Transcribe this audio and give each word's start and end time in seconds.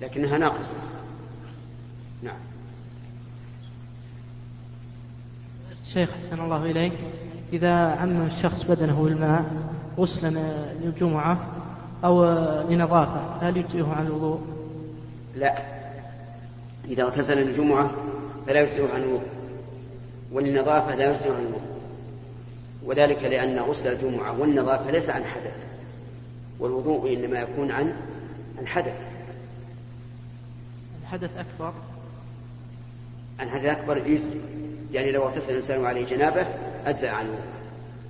لكنها 0.00 0.38
ناقصة. 0.38 0.74
نعم. 2.22 2.36
شيخ 5.84 6.10
حسن 6.10 6.40
الله 6.40 6.64
إليك. 6.64 6.92
إذا 7.52 7.74
عم 7.74 8.26
الشخص 8.26 8.62
بدنه 8.62 9.02
بالماء 9.02 9.44
غسلا 9.98 10.28
للجمعة 10.82 11.46
أو 12.04 12.24
لنظافة 12.70 13.48
هل 13.48 13.56
يجزئه 13.56 13.94
عن 13.96 14.06
الوضوء؟ 14.06 14.40
لا. 15.36 15.62
إذا 16.88 17.02
اغتسل 17.02 17.38
للجمعة 17.38 17.90
فلا 18.46 18.60
يجزئه 18.60 18.94
عن 18.94 19.02
الوضوء 19.02 19.28
والنظافة 20.32 20.94
لا 20.94 21.12
يجزئه 21.12 21.32
عن 21.32 21.40
الوضوء. 21.40 21.74
وذلك 22.84 23.22
لأن 23.22 23.58
غسل 23.58 23.92
الجمعة 23.92 24.40
والنظافة 24.40 24.90
ليس 24.90 25.10
عن 25.10 25.24
حدث 25.24 25.56
والوضوء 26.58 27.12
إنما 27.12 27.38
يكون 27.38 27.70
عن 27.70 27.94
عن 28.58 28.66
حدث. 28.66 29.13
الحدث 31.14 31.36
أكبر؟ 31.36 31.72
عن 33.38 33.50
حدث 33.50 33.64
أكبر 33.64 33.96
يجزي 33.96 34.36
يعني 34.92 35.10
لو 35.10 35.24
اغتسل 35.24 35.50
الإنسان 35.50 35.80
وعليه 35.80 36.04
جنابة 36.06 36.46
أجزأ 36.86 37.10
عنه. 37.10 37.38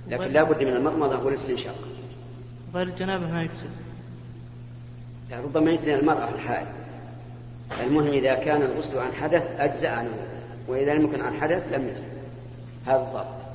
لكن 0.07 0.23
لا 0.23 0.43
بد 0.43 0.63
من 0.63 0.73
المضمضة 0.73 1.23
والاستنشاق 1.23 1.75
غير 2.73 2.87
الجنابة 2.87 3.27
ما 3.31 3.43
يجزي 3.43 3.67
لا 5.29 5.41
ربما 5.41 5.71
يجزي 5.71 5.95
المرأة 5.95 6.29
الحائل 6.29 6.67
المهم 7.83 8.07
إذا 8.07 8.35
كان 8.35 8.61
الغسل 8.61 8.97
عن 8.97 9.13
حدث 9.13 9.43
أجزأ 9.59 9.89
عنه. 9.89 10.17
وإذا 10.67 10.93
لم 10.93 11.05
يكن 11.05 11.21
عن 11.21 11.33
حدث 11.33 11.73
لم 11.73 11.87
يجزي 11.87 12.07
هذا 12.85 13.01
الضابط. 13.07 13.45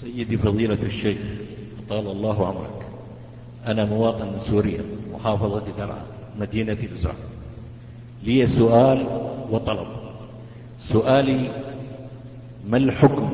سيدي 0.00 0.36
فضيلة 0.36 0.82
الشيخ 0.82 1.18
طال 1.88 2.06
الله 2.10 2.46
عمرك 2.46 2.86
أنا 3.66 3.84
مواطن 3.84 4.32
من 4.32 4.38
سوريا 4.38 4.82
محافظة 5.12 5.64
درعا. 5.78 6.13
مدينة 6.40 6.78
إزرع 6.92 7.14
لي 8.22 8.46
سؤال 8.46 9.06
وطلب. 9.50 9.86
سؤالي 10.78 11.50
ما 12.68 12.76
الحكم 12.76 13.28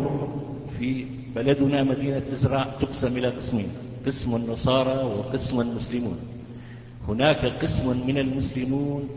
في 0.78 1.06
بلدنا 1.34 1.82
مدينة 1.82 2.22
إزرع 2.32 2.64
تقسم 2.80 3.16
إلى 3.16 3.28
قسمين؟ 3.28 3.68
قسم 4.06 4.36
النصارى 4.36 5.04
وقسم 5.04 5.60
المسلمون. 5.60 6.18
هناك 7.08 7.44
قسم 7.62 8.06
من 8.06 8.18
المسلمون 8.18 9.08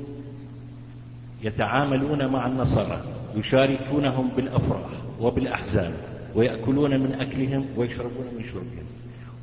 يتعاملون 1.44 2.26
مع 2.28 2.48
النصارى 2.48 3.02
يشاركونهم 3.36 4.30
بالأفراح 4.36 4.90
وبالأحزان 5.22 5.94
ويأكلون 6.36 7.00
من 7.00 7.14
أكلهم 7.14 7.66
ويشربون 7.78 8.28
من 8.38 8.46
شربهم. 8.46 8.86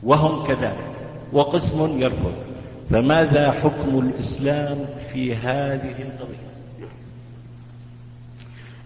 وهم 0.02 0.46
كذلك. 0.46 0.90
وقسم 1.32 2.02
يرفض. 2.02 2.49
فماذا 2.90 3.52
حكم 3.52 3.98
الإسلام 3.98 4.86
في 5.12 5.36
هذه 5.36 6.02
القضية؟ 6.02 6.50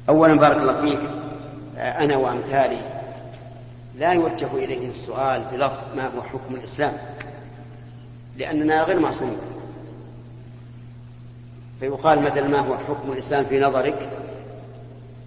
أولا 0.09 0.35
بارك 0.35 0.57
الله 0.57 0.81
فيك 0.81 1.01
أنا 1.77 2.17
وأمثالي 2.17 2.79
لا 3.99 4.13
يوجه 4.13 4.55
إليهم 4.55 4.91
السؤال 4.91 5.43
بلفظ 5.53 5.97
ما 5.97 6.07
هو 6.07 6.23
حكم 6.23 6.55
الإسلام 6.55 6.93
لأننا 8.37 8.83
غير 8.83 9.01
معصومين. 9.01 9.39
فيقال 11.81 12.23
مثلا 12.23 12.49
ما 12.49 12.59
هو 12.59 12.79
حكم 12.79 13.13
الإسلام 13.13 13.45
في 13.45 13.61
نظرك؟ 13.61 14.09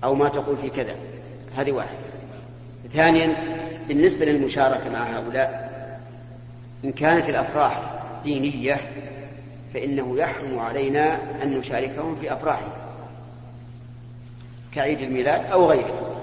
أو 0.04 0.16
ما 0.16 0.30
تقول 0.30 0.58
في 0.58 0.70
كذا؟ 0.70 0.96
هذه 1.56 1.72
واحدة. 1.72 1.98
ثانيا 2.94 3.36
بالنسبة 3.88 4.26
للمشاركة 4.26 4.90
مع 4.90 5.04
هؤلاء 5.04 5.68
إن 6.86 6.92
كانت 6.92 7.30
الأفراح 7.30 7.97
دينية 8.28 8.82
فإنه 9.74 10.18
يحرم 10.18 10.60
علينا 10.60 11.20
أن 11.44 11.58
نشاركهم 11.58 12.16
في 12.16 12.34
أفراحهم 12.34 12.70
كعيد 14.74 15.02
الميلاد 15.02 15.46
أو 15.46 15.70
غيره 15.70 16.18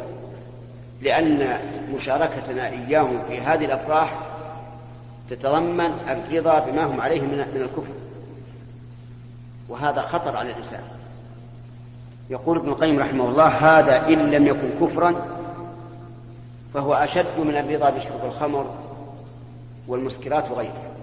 لأن 1.03 1.59
مشاركتنا 1.95 2.69
إياهم 2.69 3.23
في 3.29 3.41
هذه 3.41 3.65
الأفراح 3.65 4.19
تتضمن 5.31 5.91
الرضا 6.09 6.59
بما 6.59 6.85
هم 6.85 7.01
عليه 7.01 7.21
من 7.21 7.41
الكفر 7.57 7.93
وهذا 9.69 10.01
خطر 10.01 10.37
على 10.37 10.51
الإنسان. 10.51 10.83
يقول 12.31 12.59
ابن 12.59 12.69
القيم 12.69 12.99
رحمه 12.99 13.29
الله 13.29 13.47
هذا 13.47 14.09
إن 14.09 14.31
لم 14.31 14.47
يكن 14.47 14.71
كفرا 14.81 15.27
فهو 16.75 16.95
أشد 16.95 17.39
من 17.39 17.57
الرضا 17.57 17.91
بشرب 17.91 18.25
الخمر 18.25 18.75
والمسكرات 19.89 20.51
وغيرها 20.51 20.94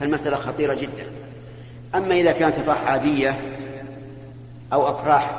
فالمسألة 0.00 0.36
خطيرة 0.36 0.74
جدا. 0.74 1.06
أما 1.94 2.14
إذا 2.14 2.32
كانت 2.32 2.58
أفراح 2.58 2.82
عادية 2.82 3.40
أو 4.72 4.90
أفراح 4.90 5.30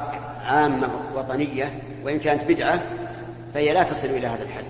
عامة 0.46 0.90
وطنية 1.16 1.80
وإن 2.04 2.20
كانت 2.20 2.44
بدعة 2.44 2.82
فهي 3.54 3.74
لا 3.74 3.84
تصل 3.84 4.08
إلى 4.08 4.28
هذا 4.28 4.44
الحد. 4.44 4.66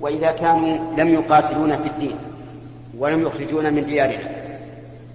وإذا 0.00 0.30
كانوا 0.30 0.96
لم 0.96 1.08
يقاتلون 1.08 1.82
في 1.82 1.88
الدين 1.88 2.16
ولم 2.98 3.26
يخرجون 3.26 3.72
من 3.74 3.84
ديارنا 3.84 4.40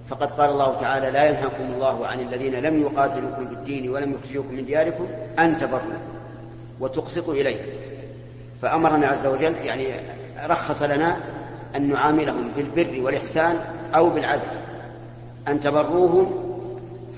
فقد 0.10 0.32
قال 0.32 0.50
الله 0.50 0.80
تعالى 0.82 1.12
لا 1.12 1.26
ينهاكم 1.26 1.64
الله 1.64 2.08
عن 2.08 2.20
الذين 2.20 2.56
لم 2.56 2.82
يقاتلوكم 2.82 3.48
في 3.48 3.54
الدين 3.54 3.90
ولم 3.90 4.14
يخرجوكم 4.14 4.56
من 4.56 4.66
دياركم 4.66 5.08
أن 5.40 5.58
تبروا 5.58 6.00
وتقسطوا 6.80 7.34
إليه 7.34 7.60
فأمرنا 8.62 9.08
عز 9.08 9.26
وجل 9.26 9.56
يعني 9.56 9.88
رخص 10.48 10.82
لنا 10.82 11.18
أن 11.75 11.90
نعاملهم 11.90 12.52
بالبر 12.56 13.02
والإحسان 13.02 13.59
أو 13.96 14.09
بالعدل 14.09 14.47
أن 15.47 15.59
تبروهم 15.59 16.56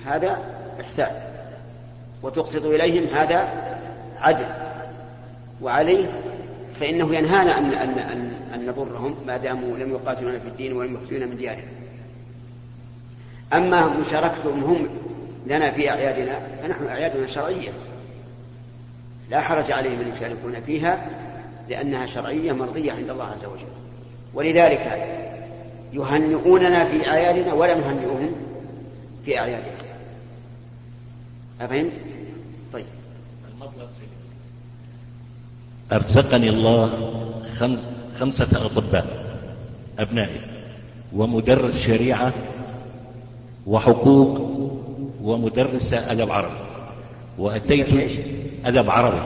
هذا 0.06 0.38
إحسان 0.82 1.12
وتقسط 2.24 2.66
إليهم 2.66 3.16
هذا 3.16 3.50
عدل 4.20 4.46
وعليه 5.62 6.10
فإنه 6.80 7.16
ينهانا 7.16 7.58
أن 7.58 7.74
أن 7.74 8.00
أن, 8.00 8.34
أن 8.54 8.66
نضرهم 8.66 9.16
ما 9.28 9.38
داموا 9.38 9.78
لم 9.78 9.92
يقاتلون 9.92 10.40
في 10.40 10.48
الدين 10.48 10.74
ولم 10.74 10.94
يخرجونا 10.94 11.26
من 11.26 11.38
ديارهم. 11.38 11.68
أما 13.54 13.88
مشاركتهم 13.88 14.64
هم 14.64 14.88
لنا 15.48 15.72
في 15.72 15.90
أعيادنا 15.90 16.40
فنحن 16.62 16.88
أعيادنا 16.88 17.28
شرعية. 17.28 17.72
لا 19.30 19.42
حرج 19.42 19.72
عليهم 19.72 20.00
أن 20.02 20.14
يشاركون 20.16 20.62
فيها 20.66 21.08
لأنها 21.70 22.06
شرعية 22.06 22.52
مرضية 22.52 22.92
عند 22.92 23.10
الله 23.10 23.26
عز 23.26 23.46
وجل. 23.46 23.77
ولذلك 24.38 25.08
يهنئوننا 25.94 26.86
في 26.86 27.10
أعيادنا 27.10 27.54
ولا 27.54 27.76
نهنئهم 27.78 28.32
في 29.26 29.40
أعيادنا. 29.40 29.78
أفهمت؟ 31.62 31.92
طيب. 32.74 32.86
أرزقني 35.92 36.50
الله 36.50 37.14
خمس 37.60 37.80
خمسة 38.20 38.66
أطباء 38.66 39.06
أبنائي 40.00 40.42
ومدرس 41.14 41.78
شريعة 41.78 42.34
وحقوق 43.68 44.42
ومدرسة 45.22 46.12
أدب 46.12 46.32
عربي 46.32 46.60
وأتيت 47.38 48.20
أدب 48.66 48.90
عربي 48.90 49.22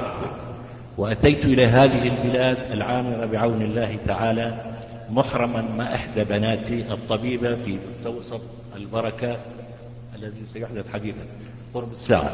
وأتيت 0.97 1.45
إلى 1.45 1.65
هذه 1.65 2.07
البلاد 2.07 2.71
العامرة 2.71 3.25
بعون 3.25 3.61
الله 3.61 3.97
تعالى 4.07 4.71
محرما 5.11 5.61
مع 5.61 5.95
إحدى 5.95 6.23
بناتي 6.23 6.93
الطبيبة 6.93 7.55
في 7.55 7.77
مستوصف 7.89 8.41
البركة 8.75 9.37
الذي 10.15 10.45
سيحدث 10.53 10.93
حديثا. 10.93 11.25
قرب 11.73 11.93
الساعة. 11.93 12.31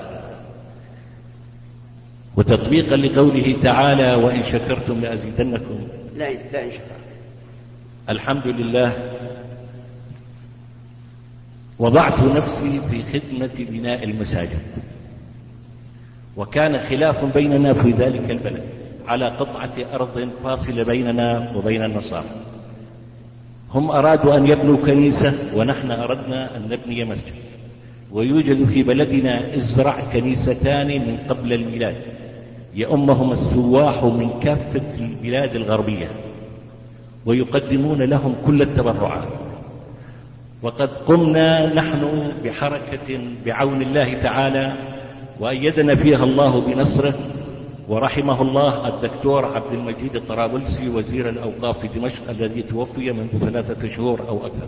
وتطبيقا 2.35 2.95
لقوله 2.95 3.57
تعالى 3.63 4.15
وإن 4.15 4.43
شكرتم 4.43 5.01
لأزيدنكم. 5.01 5.87
لا 6.15 6.29
لا 6.29 6.63
إن 6.63 6.71
شكرتم. 6.71 7.07
الحمد 8.09 8.47
لله 8.47 9.13
وضعت 11.79 12.19
نفسي 12.19 12.81
في 12.91 13.03
خدمة 13.03 13.65
بناء 13.69 14.03
المساجد. 14.03 14.61
وكان 16.37 16.79
خلاف 16.79 17.25
بيننا 17.25 17.73
في 17.73 17.91
ذلك 17.91 18.31
البلد 18.31 18.63
على 19.07 19.29
قطعة 19.29 19.73
أرض 19.93 20.29
فاصلة 20.43 20.83
بيننا 20.83 21.53
وبين 21.55 21.83
النصارى. 21.83 22.29
هم 23.77 23.91
أرادوا 23.91 24.37
أن 24.37 24.47
يبنوا 24.47 24.77
كنيسة 24.77 25.33
ونحن 25.55 25.91
أردنا 25.91 26.57
أن 26.57 26.61
نبني 26.69 27.05
مسجد. 27.05 27.33
ويوجد 28.11 28.65
في 28.65 28.83
بلدنا 28.83 29.55
إزرع 29.55 29.99
كنيستان 30.13 30.87
من 30.87 31.17
قبل 31.29 31.53
الميلاد. 31.53 31.95
يؤمهم 32.75 33.31
السواح 33.31 34.03
من 34.03 34.29
كافة 34.43 34.81
البلاد 34.99 35.55
الغربية. 35.55 36.07
ويقدمون 37.25 38.01
لهم 38.01 38.35
كل 38.45 38.61
التبرعات. 38.61 39.27
وقد 40.61 40.89
قمنا 40.89 41.73
نحن 41.73 42.31
بحركة 42.43 43.19
بعون 43.45 43.81
الله 43.81 44.13
تعالى 44.13 44.73
وأيدنا 45.39 45.95
فيها 45.95 46.23
الله 46.23 46.61
بنصره 46.61 47.13
ورحمه 47.87 48.41
الله 48.41 48.87
الدكتور 48.87 49.45
عبد 49.45 49.73
المجيد 49.73 50.15
الطرابلسي 50.15 50.89
وزير 50.89 51.29
الأوقاف 51.29 51.79
في 51.79 51.87
دمشق 51.87 52.29
الذي 52.29 52.61
توفي 52.61 53.11
منذ 53.11 53.39
ثلاثة 53.39 53.87
شهور 53.95 54.27
أو 54.27 54.45
أكثر. 54.45 54.67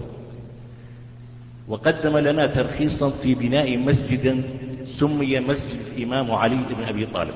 وقدم 1.68 2.18
لنا 2.18 2.48
ترخيصا 2.48 3.10
في 3.10 3.36
بناء 3.36 3.78
مسجد 3.78 4.44
سمي 4.86 5.40
مسجد 5.40 5.80
الإمام 5.98 6.32
علي 6.32 6.56
بن 6.56 6.84
أبي 6.84 7.06
طالب. 7.06 7.34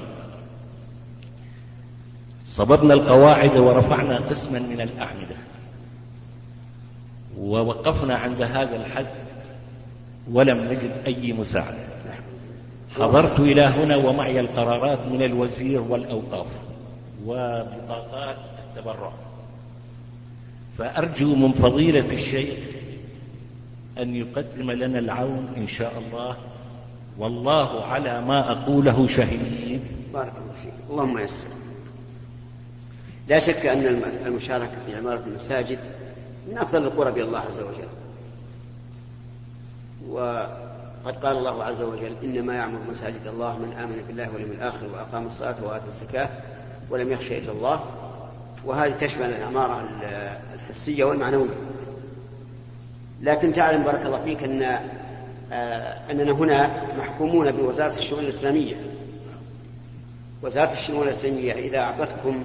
صببنا 2.47 2.93
القواعد 2.93 3.57
ورفعنا 3.57 4.17
قسما 4.17 4.59
من 4.59 4.81
الأعمدة. 4.81 5.35
ووقفنا 7.39 8.15
عند 8.15 8.41
هذا 8.41 8.75
الحد 8.75 9.07
ولم 10.31 10.57
نجد 10.57 10.91
أي 11.07 11.33
مساعدة. 11.33 11.93
حضرت 12.95 13.39
إلى 13.39 13.61
هنا 13.61 13.95
ومعي 13.95 14.39
القرارات 14.39 14.99
من 15.07 15.21
الوزير 15.21 15.81
والأوقاف 15.81 16.47
وبطاقات 17.25 18.37
التبرع. 18.67 19.11
فأرجو 20.77 21.35
من 21.35 21.51
فضيلة 21.51 22.13
الشيخ 22.13 22.59
أن 23.97 24.15
يقدم 24.15 24.71
لنا 24.71 24.99
العون 24.99 25.47
إن 25.57 25.67
شاء 25.67 25.93
الله. 25.97 26.37
والله 27.17 27.85
على 27.85 28.21
ما 28.21 28.51
أقوله 28.51 29.07
شهيد. 29.07 29.81
بارك 30.13 30.33
الله 30.41 30.53
فيك. 30.63 30.73
اللهم 30.89 31.17
يسر. 31.17 31.47
لا 33.27 33.39
شك 33.39 33.65
أن 33.65 34.03
المشاركة 34.25 34.71
في 34.85 34.95
عمارة 34.95 35.23
المساجد 35.27 35.79
من 36.47 36.57
أفضل 36.57 36.83
القرب 36.83 37.17
إلى 37.17 37.25
الله 37.25 37.39
عز 37.39 37.59
وجل. 37.59 37.87
وقد 41.05 41.25
قال 41.25 41.37
الله 41.37 41.63
عز 41.63 41.81
وجل 41.81 42.15
إنما 42.23 42.55
يعمر 42.55 42.79
مساجد 42.89 43.27
الله 43.27 43.57
من 43.57 43.73
آمن 43.73 44.03
بالله 44.07 44.29
واليوم 44.33 44.51
الآخر 44.51 44.87
وأقام 44.93 45.27
الصلاة 45.27 45.55
وآتى 45.63 45.85
الزكاة 45.87 46.29
ولم 46.89 47.11
يخش 47.11 47.31
إلا 47.31 47.51
الله. 47.51 47.83
وهذه 48.65 48.91
تشمل 48.91 49.25
العمارة 49.25 49.89
الحسية 50.53 51.03
والمعنوية 51.03 51.55
لكن 53.21 53.53
تعلم 53.53 53.83
بارك 53.83 54.05
الله 54.05 54.23
فيك 54.23 54.43
أن 54.43 54.79
آه، 55.51 56.11
أننا 56.11 56.31
هنا 56.31 56.83
محكومون 56.97 57.51
بوزارة 57.51 57.97
الشؤون 57.97 58.23
الإسلامية. 58.23 58.75
وزارة 60.43 60.73
الشؤون 60.73 61.03
الإسلامية 61.03 61.53
إذا 61.53 61.79
أعطتكم 61.79 62.43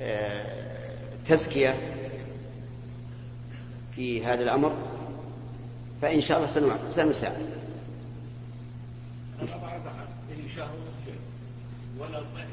آه، 0.00 0.44
تزكية 1.26 1.74
في 3.96 4.24
هذا 4.24 4.42
الأمر 4.42 4.72
فإن 6.02 6.20
شاء 6.20 6.38
الله 6.38 6.76
سنساعد 6.90 7.32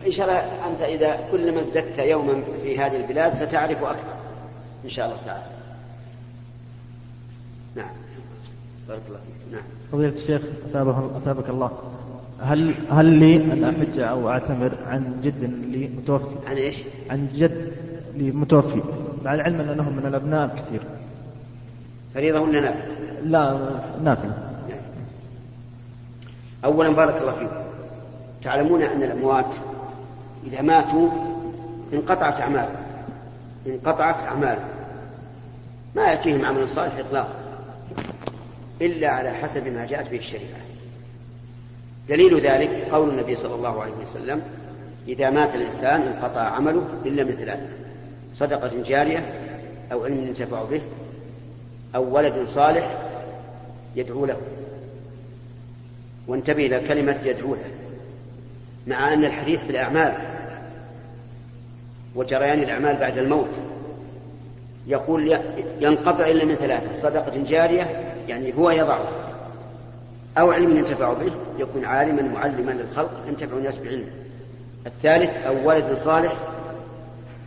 إن 0.05 0.11
شاء 0.11 0.25
الله 0.25 0.67
أنت 0.67 0.81
إذا 0.81 1.19
كلما 1.31 1.59
ازددت 1.59 1.99
يوما 1.99 2.43
في 2.63 2.79
هذه 2.79 2.95
البلاد 2.95 3.33
ستعرف 3.33 3.83
أكثر. 3.83 4.13
إن 4.85 4.89
شاء 4.89 5.05
الله 5.05 5.17
تعالى. 5.25 5.43
نعم. 7.75 7.91
بارك 8.87 9.01
الله 9.07 9.19
فيك. 9.19 9.53
نعم. 9.53 9.63
فضيلة 9.91 10.13
الشيخ 10.13 10.41
أثابك 11.17 11.49
الله. 11.49 11.71
هل 12.39 12.75
هل 12.89 13.05
لي 13.05 13.35
أن 13.35 13.63
أحج 13.63 13.99
أو 13.99 14.29
أعتمر 14.29 14.77
عن 14.87 15.21
جد 15.23 15.43
لي 15.43 15.87
متوفي؟ 15.87 16.47
عن 16.47 16.57
إيش؟ 16.57 16.77
عن 17.09 17.27
جد 17.35 17.73
لي 18.15 18.31
متوفي 18.31 18.81
مع 19.25 19.33
العلم 19.33 19.61
أنهم 19.61 19.95
من 19.95 20.05
الأبناء 20.05 20.55
كثير 20.55 20.81
فريضة 22.13 22.39
ولا 22.39 22.59
نافلة؟ 22.59 22.95
لا 23.23 23.59
نافلة 24.03 24.33
أولا 26.65 26.89
بارك 26.89 27.21
الله 27.21 27.33
فيكم. 27.33 27.61
تعلمون 28.43 28.81
أن 28.81 29.03
الأموات 29.03 29.45
إذا 30.47 30.61
ماتوا 30.61 31.09
انقطعت 31.93 32.41
أعمالهم. 32.41 32.75
انقطعت 33.67 34.15
أعمالهم. 34.15 34.67
ما 35.95 36.03
يأتيهم 36.03 36.45
عمل 36.45 36.69
صالح 36.69 36.97
إطلاقا. 36.97 37.33
إلا 38.81 39.09
على 39.09 39.29
حسب 39.33 39.67
ما 39.67 39.85
جاءت 39.85 40.09
به 40.09 40.17
الشريعة. 40.17 40.59
دليل 42.09 42.41
ذلك 42.41 42.87
قول 42.91 43.09
النبي 43.09 43.35
صلى 43.35 43.55
الله 43.55 43.81
عليه 43.81 43.93
وسلم 44.03 44.41
إذا 45.07 45.29
مات 45.29 45.55
الإنسان 45.55 46.01
انقطع 46.01 46.41
عمله 46.41 46.87
إلا 47.05 47.23
من 47.23 47.31
ثلاث 47.31 47.59
صدقة 48.35 48.71
جارية 48.87 49.33
أو 49.91 50.05
علم 50.05 50.27
ينتفع 50.27 50.63
به 50.63 50.81
أو 51.95 52.15
ولد 52.15 52.47
صالح 52.47 52.97
يدعو 53.95 54.25
له. 54.25 54.37
وانتبه 56.27 56.65
إلى 56.65 56.87
كلمة 56.87 57.17
يدعو 57.23 57.55
له 57.55 57.69
مع 58.87 59.13
أن 59.13 59.25
الحديث 59.25 59.63
بالأعمال. 59.63 60.13
وجريان 62.15 62.59
الأعمال 62.59 62.97
بعد 62.97 63.17
الموت. 63.17 63.49
يقول 64.87 65.39
ينقطع 65.79 66.27
إلا 66.27 66.45
من 66.45 66.55
ثلاثة 66.55 67.01
صدقة 67.01 67.43
جارية 67.43 68.13
يعني 68.27 68.57
هو 68.57 68.71
يضعه. 68.71 69.09
أو 70.37 70.51
علم 70.51 70.77
ينتفع 70.77 71.13
به 71.13 71.31
يكون 71.59 71.85
عالما 71.85 72.21
معلما 72.21 72.71
للخلق 72.71 73.11
ينتفع 73.27 73.57
الناس 73.57 73.77
بعلمه. 73.77 74.11
الثالث 74.87 75.29
أو 75.29 75.67
ولد 75.67 75.93
صالح 75.93 76.33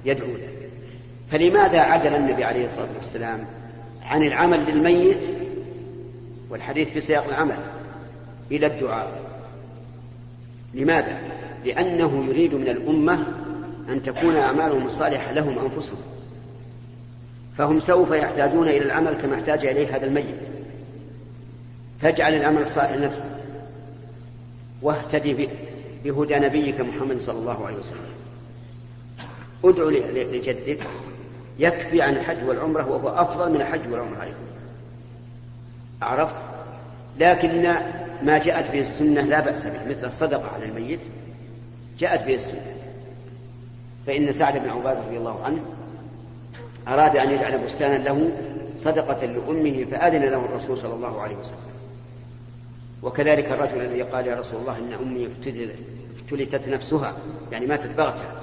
يدعو 0.05 0.29
له. 0.29 0.49
فلماذا 1.31 1.81
عدل 1.81 2.15
النبي 2.15 2.45
عليه 2.45 2.67
الصلاة 2.67 2.89
والسلام؟ 2.99 3.45
عن 4.13 4.23
العمل 4.23 4.65
للميت 4.65 5.19
والحديث 6.51 6.89
في 6.89 7.01
سياق 7.01 7.29
العمل 7.29 7.59
إلى 8.51 8.67
الدعاء. 8.67 9.23
لماذا؟ 10.75 11.21
لأنه 11.65 12.25
يريد 12.29 12.55
من 12.55 12.69
الأمة 12.69 13.27
أن 13.89 14.03
تكون 14.03 14.37
أعمالهم 14.37 14.87
الصالحة 14.87 15.33
لهم 15.33 15.59
أنفسهم. 15.59 16.01
فهم 17.59 17.81
سوف 17.81 18.11
يحتاجون 18.11 18.69
إلى 18.69 18.85
العمل 18.85 19.15
كما 19.15 19.35
احتاج 19.35 19.67
إليه 19.67 19.97
هذا 19.97 20.07
الميت. 20.07 20.37
فاجعل 22.01 22.35
العمل 22.35 22.63
الصالح 22.63 22.93
لنفسك 22.93 23.31
واهتدي 24.83 25.49
بهدى 26.05 26.35
نبيك 26.35 26.81
محمد 26.81 27.21
صلى 27.21 27.39
الله 27.39 27.67
عليه 27.67 27.77
وسلم. 27.77 28.13
ادعو 29.65 29.91
لجدك 29.91 30.81
يكفي 31.59 32.03
عن 32.03 32.17
الحج 32.17 32.49
والعمرة 32.49 32.91
وهو 32.91 33.09
أفضل 33.09 33.51
من 33.53 33.61
الحج 33.61 33.81
والعمرة 33.91 34.19
عليكم 34.19 34.37
عرفت؟ 36.03 36.35
لكن 37.19 37.63
ما 38.23 38.39
جاءت 38.39 38.73
به 38.73 38.81
السنة 38.81 39.21
لا 39.21 39.41
بأس 39.41 39.67
به 39.67 39.89
مثل 39.91 40.05
الصدقة 40.05 40.51
على 40.55 40.65
الميت 40.65 41.01
جاءت 41.99 42.25
به 42.25 42.35
السنة. 42.35 42.77
فإن 44.07 44.33
سعد 44.33 44.59
بن 44.59 44.71
عبادة 44.71 45.01
رضي 45.01 45.17
الله 45.17 45.45
عنه 45.45 45.61
أراد 46.89 47.17
أن 47.17 47.31
يجعل 47.31 47.59
بستانا 47.59 47.99
له 47.99 48.31
صدقة 48.79 49.27
لأمه 49.27 49.85
فأذن 49.91 50.23
له 50.23 50.45
الرسول 50.45 50.79
صلى 50.79 50.95
الله 50.95 51.23
عليه 51.23 51.37
وسلم. 51.37 51.57
وكذلك 53.03 53.53
الرجل 53.53 53.81
الذي 53.81 54.03
قال 54.03 54.27
يا 54.27 54.35
رسول 54.35 54.61
الله 54.61 54.79
إن 54.79 54.93
أمي 55.03 55.29
افتلتت 56.23 56.69
نفسها 56.69 57.17
يعني 57.53 57.67
ماتت 57.67 57.91
بغتة. 57.97 58.42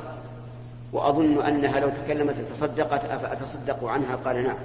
وأظن 0.94 1.42
أنها 1.42 1.80
لو 1.80 1.90
تكلمت 1.90 2.36
تصدقت 2.52 3.06
أفأتصدق 3.06 3.86
عنها؟ 3.86 4.16
قال 4.16 4.44
نعم. 4.44 4.58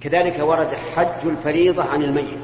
كذلك 0.00 0.38
ورد 0.40 0.74
حج 0.74 1.26
الفريضة 1.26 1.82
عن 1.82 2.02
الميت. 2.02 2.40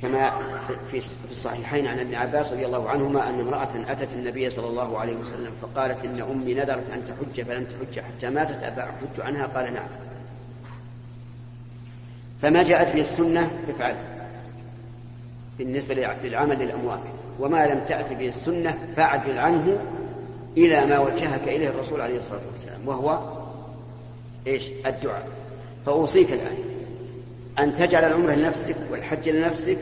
كما 0.00 0.32
في 0.90 1.02
الصحيحين 1.30 1.86
عن 1.86 1.98
ابن 1.98 2.14
عباس 2.14 2.52
رضي 2.52 2.66
الله 2.66 2.90
عنهما 2.90 3.28
أن 3.28 3.40
امرأة 3.40 3.92
أتت 3.92 4.12
النبي 4.12 4.50
صلى 4.50 4.66
الله 4.66 4.98
عليه 4.98 5.16
وسلم 5.16 5.52
فقالت 5.62 6.04
إن 6.04 6.22
أمي 6.22 6.54
نذرت 6.54 6.90
أن 6.90 7.02
تحج 7.08 7.46
فلم 7.46 7.64
تحج 7.64 8.00
حتى 8.00 8.30
ماتت 8.30 8.62
أفأحج 8.62 9.20
عنها؟ 9.20 9.46
قال 9.46 9.74
نعم. 9.74 9.88
فما 12.42 12.62
جاءت 12.62 12.94
به 12.94 13.00
السنة؟ 13.00 13.50
افعل 13.68 13.96
بالنسبة 15.58 15.94
للعمل 15.94 16.58
للأموات. 16.58 17.00
وما 17.40 17.66
لم 17.66 17.84
تأت 17.88 18.12
به 18.12 18.28
السنة 18.28 18.78
فاعدل 18.96 19.38
عنه 19.38 19.78
إلى 20.56 20.86
ما 20.86 20.98
وجهك 20.98 21.48
إليه 21.48 21.68
الرسول 21.68 22.00
عليه 22.00 22.18
الصلاة 22.18 22.40
والسلام 22.52 22.88
وهو 22.88 23.18
إيش؟ 24.46 24.68
الدعاء. 24.86 25.28
فأوصيك 25.86 26.32
الآن 26.32 26.56
أن 27.58 27.74
تجعل 27.74 28.04
العمرة 28.04 28.34
لنفسك 28.34 28.76
والحج 28.90 29.28
لنفسك 29.28 29.78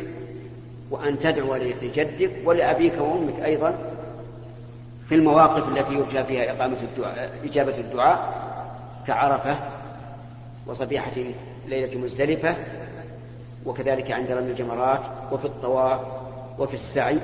وأن 0.91 1.19
تدعو 1.19 1.55
لجدك 1.55 2.31
ولأبيك 2.45 3.01
وأمك 3.01 3.41
أيضا 3.45 3.79
في 5.09 5.15
المواقف 5.15 5.69
التي 5.69 5.95
يرجى 5.95 6.25
فيها 6.25 6.53
إقامة 6.53 6.77
الدعاء 6.83 7.31
إجابة 7.45 7.79
الدعاء 7.79 8.51
كعرفة 9.07 9.59
وصبيحة 10.67 11.13
ليلة 11.67 11.99
مزدلفة 11.99 12.55
وكذلك 13.67 14.11
عند 14.11 14.31
رمي 14.31 14.51
الجمرات 14.51 15.01
وفي 15.33 15.45
الطواف 15.45 16.01
وفي 16.61 16.75
السعي 16.75 17.21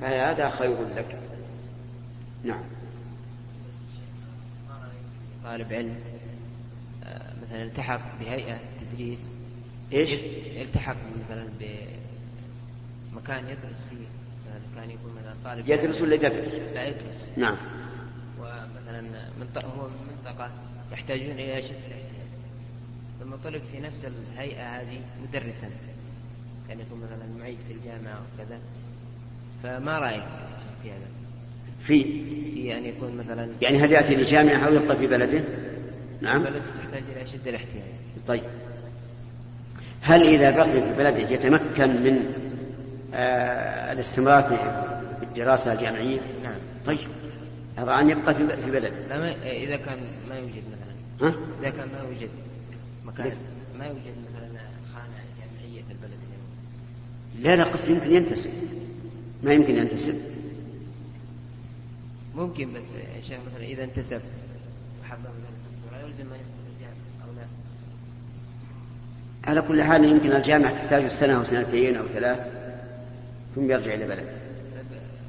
فهذا 0.00 0.48
خير 0.48 0.88
لك. 0.96 1.18
نعم. 2.44 2.62
طالب 5.44 5.72
علم 5.72 5.94
آه، 7.04 7.32
مثلا 7.42 7.62
التحق 7.62 8.18
بهيئة 8.20 8.58
تدريس. 8.80 9.30
إيش؟ 9.92 10.14
التحق 10.56 10.96
مثلا 11.24 11.46
بمكان 13.12 13.44
يدرس 13.44 13.82
فيه 13.90 14.06
مثلا 14.46 14.60
كان 14.76 14.90
يكون 14.90 15.12
مثلا 15.12 15.34
طالب 15.44 15.68
يدرس 15.68 16.00
ولا 16.00 16.14
يدرس؟ 16.14 16.54
لا 16.54 16.84
يدرس. 16.84 17.26
نعم. 17.36 17.56
ومثلا 18.40 19.02
منطقة 19.40 19.68
هو 19.68 19.88
من 19.88 20.16
منطقة 20.16 20.50
يحتاجون 20.92 21.30
إلى 21.30 21.58
أشد 21.58 21.70
الاحتياج. 21.70 22.10
ثم 23.20 23.36
طلب 23.36 23.62
في 23.72 23.80
نفس 23.80 24.04
الهيئة 24.04 24.80
هذه 24.80 25.00
مدرسا. 25.22 25.70
كان 26.70 26.80
يكون 26.80 27.00
مثلا 27.00 27.38
معيد 27.40 27.58
في 27.68 27.74
الجامعة 27.74 28.20
وكذا 28.20 28.58
فما 29.62 29.98
رأيك 29.98 30.22
في 30.82 30.90
هذا؟ 30.90 31.06
في؟ 31.82 32.02
في 32.54 32.78
أن 32.78 32.84
يكون 32.84 33.16
مثلا 33.16 33.48
يعني 33.60 33.78
هل 33.78 33.92
يأتي 33.92 34.16
لجامعة 34.16 34.66
أو 34.66 34.74
يبقى 34.74 34.96
في 34.96 35.06
بلده؟ 35.06 35.44
نعم. 36.20 36.42
بلد 36.42 36.62
تحتاج 36.76 37.02
إلى 37.12 37.22
أشد 37.22 37.48
الاحتياج. 37.48 37.84
طيب. 38.28 38.42
هل 40.00 40.26
إذا 40.26 40.50
بقي 40.50 40.72
في 40.72 40.92
بلده 40.98 41.30
يتمكن 41.30 42.02
من 42.02 42.32
آه 43.14 43.92
الاستمرار 43.92 44.42
في 44.42 44.58
الدراسة 45.22 45.72
الجامعية؟ 45.72 46.20
نعم. 46.42 46.58
طيب. 46.86 46.98
أرى 47.78 48.00
أن 48.00 48.10
يبقى 48.10 48.34
في 48.34 48.70
بلده. 48.70 48.90
لا 49.08 49.18
ما 49.18 49.32
إذا 49.42 49.76
كان 49.76 49.98
ما 50.28 50.34
يوجد 50.38 50.62
مثلا. 50.72 51.28
ها؟ 51.28 51.34
إذا 51.60 51.70
كان 51.70 51.88
ما 51.88 52.08
يوجد 52.08 52.30
مكان 53.04 53.32
ما 53.78 53.86
يوجد 53.86 54.14
مثلا 54.28 54.60
خانة 54.94 55.20
جامعية 55.40 55.82
في 55.82 55.92
البلد 55.92 56.18
اليوم 56.28 56.46
لا 57.38 57.56
لا 57.56 57.64
قصدي 57.64 57.92
يمكن 57.92 58.14
ينتسب. 58.14 58.50
ما 59.42 59.52
يمكن 59.52 59.74
ينتسب 59.76 60.14
ممكن 62.36 62.72
بس 62.72 62.82
يا 63.16 63.22
شيخ 63.28 63.38
مثلا 63.52 63.64
إذا 63.66 63.84
انتسب. 63.84 64.20
وحضر 65.02 65.18
مثلا 65.20 65.98
لا 65.98 66.06
يلزم 66.06 66.24
الجامعة 66.24 66.94
أو 67.24 67.32
لا؟ 67.36 67.42
على 69.44 69.62
كل 69.62 69.82
حال 69.82 70.04
يمكن 70.04 70.32
الجامعة 70.32 70.74
تحتاج 70.74 71.08
سنة 71.08 71.38
أو 71.38 71.44
سنتين 71.44 71.96
أو 71.96 72.06
ثلاث 72.06 72.38
ثم 73.54 73.70
يرجع 73.70 73.94
إلى 73.94 74.06
بلده 74.06 74.40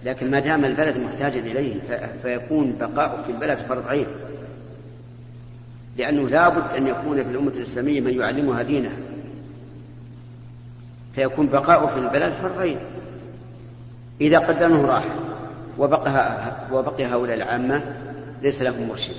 لكن 0.06 0.32
ما 0.32 0.40
دام 0.40 0.66
البلد 0.66 0.98
محتاجا 0.98 1.40
إليه 1.40 1.80
فيكون 2.22 2.76
بقاؤه 2.80 3.24
في 3.24 3.32
البلد 3.32 3.58
فرض 3.58 3.88
عين. 3.88 4.08
لأنه 5.98 6.30
لابد 6.30 6.76
أن 6.76 6.88
يكون 6.88 7.24
في 7.24 7.30
الأمة 7.30 7.52
الإسلامية 7.52 8.02
من 8.02 8.20
يعلمها 8.20 8.64
دينها 8.64 8.98
فيكون 11.16 11.48
بقاؤه 11.48 11.88
في 11.94 12.00
البلد 12.00 12.34
فرض 12.34 12.60
عين 12.60 12.80
إذا 14.22 14.40
قدر 14.40 14.66
أنه 14.66 14.86
راح 14.86 15.04
وبقى, 15.78 16.52
وبقي 16.72 17.06
هؤلاء 17.06 17.36
العامة 17.36 17.84
ليس 18.42 18.62
لهم 18.62 18.88
مرشد. 18.88 19.16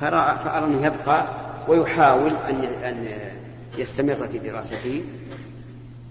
فأرى 0.00 0.66
أنه 0.66 0.86
يبقى 0.86 1.26
ويحاول 1.68 2.30
أن 2.30 2.64
أن 2.64 3.08
يستمر 3.78 4.28
في 4.32 4.38
دراسته 4.38 5.04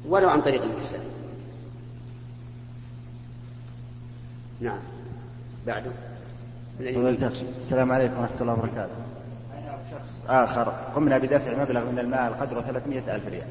ولو 0.07 0.29
عن 0.29 0.41
طريق 0.41 0.63
الانتساب. 0.63 1.01
نعم. 4.61 4.79
بعده. 5.67 5.91
السلام 7.59 7.91
عليكم 7.91 8.19
ورحمة 8.19 8.41
الله 8.41 8.53
وبركاته. 8.53 9.06
آخر 10.29 10.73
قمنا 10.95 11.17
بدفع 11.17 11.63
مبلغ 11.63 11.91
من 11.91 11.99
المال 11.99 12.39
قدره 12.39 12.61
300 12.61 13.15
ألف 13.15 13.27
ريال. 13.27 13.47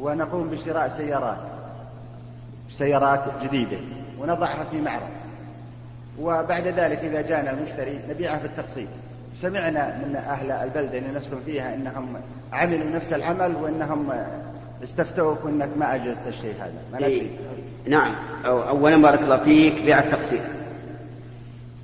ونقوم 0.00 0.48
بشراء 0.50 0.88
سيارات 0.88 1.38
سيارات 2.70 3.24
جديدة 3.42 3.78
ونضعها 4.20 4.64
في 4.70 4.80
معرض. 4.80 5.10
وبعد 6.20 6.66
ذلك 6.66 6.98
إذا 6.98 7.20
جاءنا 7.20 7.50
المشتري 7.50 8.00
نبيعها 8.08 8.42
بالتقسيط 8.42 8.88
سمعنا 9.42 9.98
من 9.98 10.16
أهل 10.16 10.50
البلدة 10.50 10.98
اللي 10.98 11.18
نسكن 11.18 11.36
فيها 11.46 11.74
أنهم 11.74 12.16
عملوا 12.52 12.90
نفس 12.90 13.12
العمل 13.12 13.56
وأنهم 13.56 14.12
استفتوك 14.82 15.44
وأنك 15.44 15.68
ما 15.76 15.94
أجزت 15.94 16.26
الشيء 16.26 16.54
هذا. 16.54 16.72
ما 16.92 17.06
إيه. 17.06 17.26
نعم. 17.88 18.14
أو 18.46 18.68
أولا 18.68 19.02
بارك 19.02 19.22
الله 19.22 19.36
فيك 19.36 19.82
بيع 19.82 19.98
التقسيط. 19.98 20.42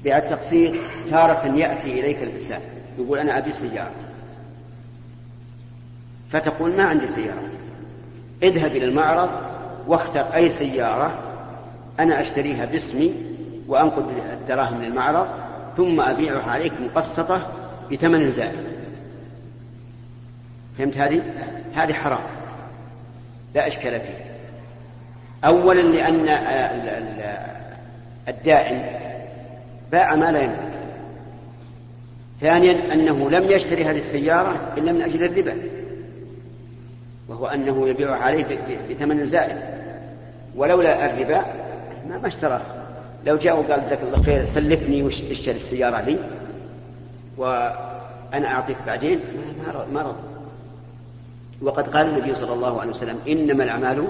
بيع 0.05 0.19
التقسيط 0.19 0.75
تارة 1.11 1.47
يأتي 1.47 2.01
إليك 2.01 2.23
الإنسان. 2.23 2.61
يقول 2.99 3.19
أنا 3.19 3.39
أبي 3.39 3.53
سيارة. 3.53 3.91
فتقول 6.33 6.77
ما 6.77 6.83
عندي 6.83 7.07
سيارة. 7.07 7.49
اذهب 8.43 8.77
إلى 8.77 8.85
المعرض 8.85 9.31
واختر 9.87 10.35
أي 10.35 10.51
سيارة 10.51 11.13
أنا 12.01 12.21
أشتريها 12.21 12.65
باسمي 12.65 13.15
وأنقل 13.69 14.05
الدراهم 14.33 14.79
من 14.79 14.85
المعرض 14.85 15.27
ثم 15.77 16.01
أبيعها 16.01 16.51
عليك 16.51 16.73
مقسطة 16.81 17.47
بثمن 17.93 18.31
زائد. 18.31 18.65
فهمت 20.79 20.99
هذه؟ 20.99 21.23
هذه 21.75 21.93
حرام. 21.93 22.21
لا 23.55 23.67
إشكال 23.67 24.01
فيها. 24.01 24.33
أولا 25.45 25.81
لأن 25.81 26.15
ال- 26.29 26.89
ال- 26.89 27.37
الدائن 28.29 28.83
باع 29.93 30.15
ما 30.15 30.33
لا 30.33 30.41
يملك 30.43 30.72
ثانيا 32.43 32.93
أنه 32.95 33.31
لم 33.31 33.51
يشتري 33.51 33.85
هذه 33.85 33.99
السيارة 33.99 34.73
إلا 34.79 34.93
من 34.93 35.03
أجل 35.03 35.25
الربا 35.25 35.57
وهو 37.29 37.47
أنه 37.47 37.89
يبيعها 37.89 38.17
عليه 38.17 38.59
بثمن 38.91 39.27
زائد. 39.27 39.57
ولولا 40.57 41.07
الربا 41.15 41.45
ما 42.21 42.27
اشترى. 42.27 42.61
لو 43.27 43.37
جاء 43.37 43.59
وقال 43.61 43.85
جزاك 43.87 43.99
الله 44.03 44.23
خير 44.23 44.45
سلفني 44.45 45.03
وش- 45.03 45.23
اشتري 45.23 45.57
السيارة 45.57 46.01
لي 46.01 46.19
وأنا 47.37 48.47
أعطيك 48.47 48.77
بعدين 48.87 49.21
ما 49.93 50.03
رضى. 50.03 50.15
وقد 51.63 51.89
قال 51.89 52.07
النبي 52.09 52.35
صلى 52.35 52.53
الله 52.53 52.81
عليه 52.81 52.91
وسلم 52.91 53.19
إنما 53.29 53.65
الأعمال 53.65 54.05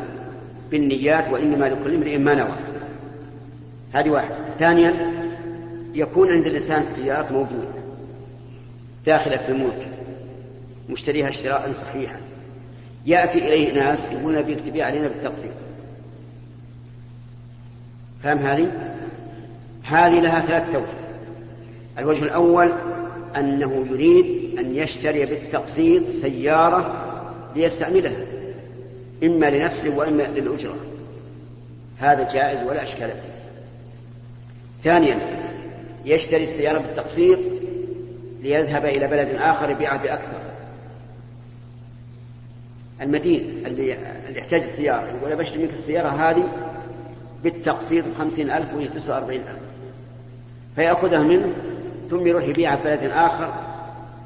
بالنيات 0.70 1.30
وإنما 1.32 1.64
لكل 1.64 1.94
امرئ 1.94 2.18
ما 2.18 2.34
نوى. 2.34 2.54
هذه 3.92 4.10
واحدة. 4.10 4.34
ثانيا 4.58 5.12
يكون 5.94 6.30
عند 6.30 6.46
الإنسان 6.46 6.80
السيارات 6.80 7.32
موجودة. 7.32 7.81
داخلة 9.06 9.36
في 9.36 9.48
الملك 9.48 9.88
مشتريها 10.90 11.28
اشتراء 11.28 11.72
صحيحا. 11.72 12.20
يأتي 13.06 13.38
إليه 13.38 13.72
ناس 13.72 14.08
يقولون 14.12 14.38
نبيك 14.38 14.60
تبيع 14.60 14.86
علينا 14.86 15.08
بالتقسيط. 15.08 15.52
فهم 18.22 18.38
هذه؟ 18.38 18.72
هذه 19.82 20.20
لها 20.20 20.40
ثلاث 20.40 20.72
توجه. 20.72 20.86
الوجه 21.98 22.22
الأول 22.22 22.72
أنه 23.36 23.86
يريد 23.90 24.58
أن 24.58 24.76
يشتري 24.76 25.26
بالتقسيط 25.26 26.08
سيارة 26.08 27.08
ليستعملها 27.56 28.16
إما 29.22 29.46
لنفسه 29.46 29.96
وإما 29.96 30.22
للأجرة. 30.22 30.76
هذا 31.98 32.32
جائز 32.32 32.62
ولا 32.62 32.82
أشكال 32.82 33.10
فيه. 33.10 33.32
ثانيا 34.84 35.18
يشتري 36.04 36.44
السيارة 36.44 36.78
بالتقسيط 36.78 37.38
ليذهب 38.42 38.84
إلى 38.84 39.06
بلد 39.06 39.28
آخر 39.34 39.70
يبيعها 39.70 39.96
بأكثر. 39.96 40.40
المدين 43.02 43.62
اللي, 43.66 43.96
اللي 44.28 44.38
يحتاج 44.38 44.62
السيارة 44.62 45.06
يقول 45.06 45.36
بشتري 45.36 45.62
منك 45.62 45.72
السيارة 45.72 46.08
هذه 46.08 46.48
بالتقسيط 47.42 48.04
بخمسين 48.08 48.50
ألف 48.50 48.74
وهي 48.74 48.88
تسوى 48.88 49.16
أربعين 49.16 49.40
ألف. 49.40 49.62
فيأخذها 50.76 51.22
منه 51.22 51.52
ثم 52.10 52.26
يروح 52.26 52.44
يبيعها 52.44 52.76
في 52.76 52.82
بلد 52.82 53.10
آخر 53.10 53.54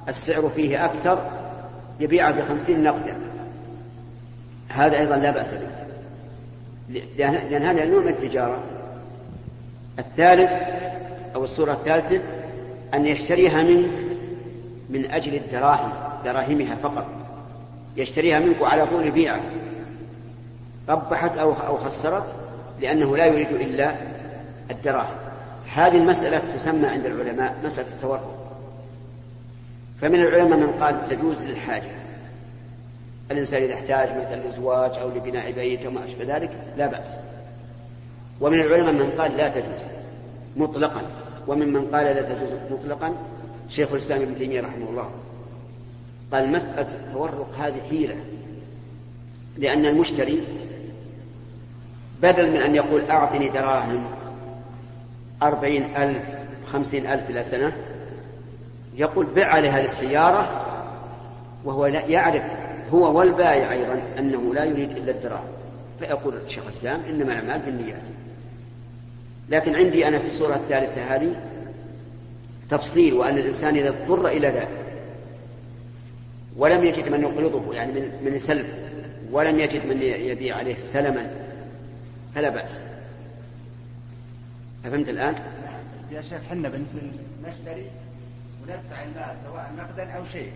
السعر 0.08 0.48
فيه 0.48 0.84
أكثر 0.84 1.30
يبيعها 2.00 2.32
بخمسين 2.32 2.82
نقدا 2.82 3.16
هذا 4.68 4.98
أيضا 4.98 5.16
لا 5.16 5.30
بأس 5.30 5.50
به. 5.50 5.68
لأن 7.18 7.62
هذا 7.62 7.84
نوع 7.84 8.02
من 8.02 8.08
التجارة. 8.08 8.62
الثالث 9.98 10.50
أو 11.34 11.44
الصورة 11.44 11.72
الثالثة 11.72 12.20
أن 12.94 13.06
يشتريها 13.06 13.62
منه 13.62 14.05
من 14.90 15.10
أجل 15.10 15.34
الدراهم 15.34 15.90
دراهمها 16.24 16.76
فقط. 16.82 17.06
يشتريها 17.96 18.38
منك 18.38 18.62
على 18.62 18.86
طول 18.86 19.10
بيعه 19.10 19.40
ربحت 20.88 21.38
أو 21.38 21.52
أو 21.52 21.76
خسرت 21.76 22.24
لأنه 22.80 23.16
لا 23.16 23.26
يريد 23.26 23.50
إلا 23.50 23.94
الدراهم. 24.70 25.16
هذه 25.74 25.96
المسألة 25.96 26.42
تسمى 26.56 26.86
عند 26.86 27.06
العلماء 27.06 27.56
مسألة 27.64 27.88
التورط 27.88 28.20
فمن 30.00 30.20
العلماء 30.20 30.58
من 30.58 30.72
قال 30.80 31.08
تجوز 31.08 31.42
للحاجة. 31.42 31.90
الإنسان 33.30 33.62
إذا 33.62 33.74
احتاج 33.74 34.08
مثلا 34.08 34.48
لزواج 34.48 34.90
أو 34.98 35.08
لبناء 35.08 35.52
بيت 35.52 35.84
أو 35.84 35.90
ما 35.90 36.04
أشبه 36.04 36.36
ذلك 36.36 36.50
لا 36.76 36.86
بأس. 36.86 37.12
ومن 38.40 38.60
العلماء 38.60 38.92
من 38.92 39.10
قال 39.18 39.36
لا 39.36 39.48
تجوز 39.48 39.80
مطلقا. 40.56 41.02
وممن 41.46 41.88
قال 41.94 42.04
لا 42.04 42.22
تجوز 42.22 42.50
مطلقا 42.70 43.12
شيخ 43.70 43.92
الإسلام 43.92 44.22
ابن 44.22 44.38
تيمية 44.38 44.60
رحمه 44.60 44.88
الله 44.90 45.10
قال 46.32 46.52
مسألة 46.52 46.88
التورق 46.94 47.54
هذه 47.58 47.80
حيلة 47.90 48.16
لأن 49.58 49.86
المشتري 49.86 50.42
بدل 52.22 52.50
من 52.50 52.56
أن 52.56 52.74
يقول 52.74 53.10
أعطني 53.10 53.48
دراهم 53.48 54.04
أربعين 55.42 55.96
ألف 55.96 56.22
خمسين 56.72 57.06
ألف 57.06 57.30
إلى 57.30 57.42
سنة 57.42 57.72
يقول 58.96 59.26
بع 59.26 59.46
علي 59.46 59.68
هذه 59.68 59.84
السيارة 59.84 60.66
وهو 61.64 61.86
لا 61.86 62.04
يعرف 62.04 62.42
هو 62.92 63.18
والبائع 63.18 63.72
أيضا 63.72 64.02
أنه 64.18 64.54
لا 64.54 64.64
يريد 64.64 64.90
إلا 64.90 65.10
الدراهم. 65.10 65.48
فيقول 65.98 66.34
شيخ 66.48 66.64
الإسلام 66.66 67.00
إنما 67.10 67.32
الأعمال 67.32 67.60
بالنيات. 67.60 68.02
لكن 69.48 69.74
عندي 69.74 70.08
أنا 70.08 70.18
في 70.18 70.26
الصورة 70.26 70.54
الثالثة 70.54 71.14
هذه 71.14 71.34
تفصيل 72.70 73.14
وأن 73.14 73.38
الإنسان 73.38 73.76
إذا 73.76 73.88
اضطر 73.88 74.26
إلى 74.26 74.48
ذلك 74.48 74.68
ولم 76.56 76.84
يجد 76.84 77.08
من 77.08 77.22
يقرضه 77.22 77.74
يعني 77.74 77.92
من 77.92 78.10
من 78.24 78.34
يسلف 78.34 78.66
ولم 79.32 79.60
يجد 79.60 79.86
من 79.86 80.02
يبيع 80.02 80.56
عليه 80.56 80.76
سلما 80.76 81.30
فلا 82.34 82.48
بأس. 82.48 82.80
فهمت 84.84 85.08
الآن؟ 85.08 85.34
يا 86.10 86.22
شيخ 86.22 86.40
حنا 86.50 86.68
نشتري 87.48 87.86
وندفع 88.62 89.02
المال 89.02 89.36
سواء 89.44 89.72
نقدا 89.78 90.10
أو 90.10 90.24
شيء 90.32 90.50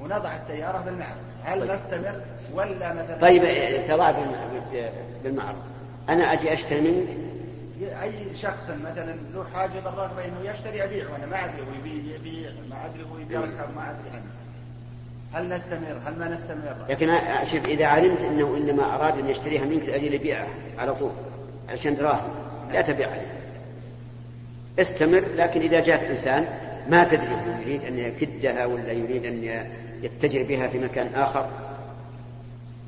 ونضع 0.00 0.36
السيارة 0.36 0.78
بالمعرض 0.78 1.18
هل 1.44 1.60
طيب. 1.60 1.70
نستمر 1.70 2.20
ولا 2.54 2.92
مثلا 2.92 3.20
طيب 3.20 3.42
تضع 3.88 4.14
بالمعرض 5.24 5.58
أنا 6.08 6.32
أجي 6.32 6.52
أشتري 6.52 6.80
منك؟ 6.80 7.08
أي 8.02 8.34
شخص 8.34 8.70
مثلا 8.84 9.16
له 9.34 9.44
حاجة 9.54 9.80
بالرغبه 9.84 10.24
انه 10.24 10.50
يشتري 10.50 10.84
ابيع 10.84 11.10
وأنا 11.10 11.26
ما 11.26 11.44
أدري 11.44 11.60
هو 11.60 11.86
يبيع 11.86 12.14
يبيع 12.14 12.50
ما 12.70 12.76
أدري 12.86 13.04
هو 13.12 13.18
يبيع 13.18 13.40
ركب 13.40 13.76
ما 13.76 13.90
أدري 13.90 14.10
عنه. 14.14 14.30
هل 15.32 15.48
نستمر؟ 15.48 16.00
هل 16.06 16.18
ما 16.18 16.28
نستمر؟ 16.28 16.76
لكن 16.88 17.18
شوف 17.52 17.64
إذا 17.64 17.86
علمت 17.86 18.20
أنه 18.20 18.56
إنما 18.56 18.94
أراد 18.94 19.18
أن 19.18 19.30
يشتريها 19.30 19.64
منك 19.64 19.82
لأجل 19.82 20.14
يبيعها 20.14 20.48
على 20.78 20.94
طول 20.94 21.12
عشان 21.68 21.96
دراهم 21.96 22.30
لا 22.72 22.82
تبيع. 22.82 23.10
عليه 23.10 23.44
استمر 24.78 25.24
لكن 25.36 25.60
إذا 25.60 25.80
جاء 25.80 26.10
إنسان 26.10 26.46
ما 26.88 27.04
تدري 27.04 27.34
هو 27.34 27.60
يريد 27.60 27.84
أن 27.84 27.98
يكدها 27.98 28.66
ولا 28.66 28.92
يريد 28.92 29.24
أن 29.24 29.64
يتجر 30.02 30.42
بها 30.42 30.68
في 30.68 30.78
مكان 30.78 31.14
آخر 31.14 31.50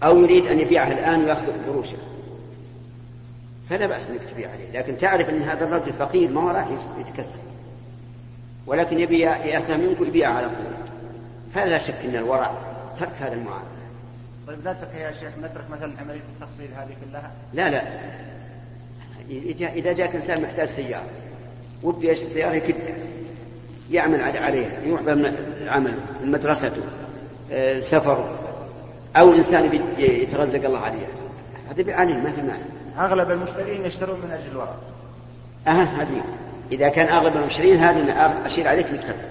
أو 0.02 0.18
يريد 0.20 0.46
أن 0.46 0.60
يبيعها 0.60 0.92
الآن 0.92 1.24
ويأخذ 1.24 1.66
قروشها 1.66 1.98
فلا 3.70 3.86
بأس 3.86 4.10
أنك 4.10 4.20
تبيع 4.34 4.50
عليه. 4.50 4.80
لكن 4.80 4.96
تعرف 4.96 5.28
أن 5.28 5.42
هذا 5.42 5.64
الرجل 5.64 5.92
فقير 5.92 6.30
ما 6.30 6.40
وراه 6.40 6.66
يتكسب 7.00 7.40
ولكن 8.66 8.98
يبي 8.98 9.20
يأثنى 9.20 9.76
منك 9.76 10.00
ويبيع 10.00 10.30
على 10.30 10.46
طول. 10.46 10.72
فلا 11.54 11.78
شك 11.78 11.94
أن 12.04 12.16
الورع 12.16 12.50
ترك 13.00 13.12
هذا 13.20 13.34
المعاملة. 13.34 13.76
طيب 14.46 14.64
لا 14.64 14.72
ترك 14.72 14.94
يا 14.94 15.12
شيخ 15.12 15.38
نترك 15.38 15.70
مثلا 15.70 15.92
عملية 16.00 16.20
التفصيل 16.40 16.68
هذه 16.76 16.96
كلها؟ 17.04 17.30
لا 17.52 17.70
لا. 17.70 17.82
إذا 19.74 19.92
جاك 19.92 20.14
إنسان 20.14 20.42
محتاج 20.42 20.68
سيارة 20.68 21.06
وبده 21.82 22.10
يشتري 22.10 22.30
سيارة 22.30 22.54
يكدها 22.54 22.96
يعمل 23.90 24.20
عليها 24.20 24.70
يروح 24.84 25.00
عمله 25.66 25.98
مدرسته 26.24 26.82
آه، 27.52 27.80
سفره 27.80 28.38
أو 29.16 29.32
إنسان 29.32 29.82
يترزق 29.98 30.64
الله 30.64 30.78
عليه 30.78 31.06
هذا 31.70 31.94
عليه 31.94 32.14
ما 32.14 32.32
في 32.32 32.42
معنى 32.42 32.75
أغلب 32.98 33.30
المشترين 33.30 33.84
يشترون 33.84 34.20
من 34.20 34.30
أجل 34.30 34.50
الورق 34.52 34.82
أه 35.66 35.70
هذه. 35.70 36.24
إذا 36.72 36.88
كان 36.88 37.16
أغلب 37.16 37.36
المشترين 37.36 37.76
هذه 37.76 38.10
أشير 38.46 38.68
عليك 38.68 38.90
بالترك 38.90 39.28